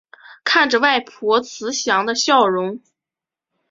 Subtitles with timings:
[0.43, 2.79] 看着外婆慈祥的笑容